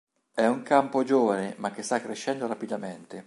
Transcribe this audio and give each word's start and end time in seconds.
È 0.33 0.43
un 0.47 0.63
campo 0.63 1.03
giovane 1.03 1.53
ma 1.59 1.69
che 1.69 1.83
sta 1.83 2.01
crescendo 2.01 2.47
rapidamente. 2.47 3.19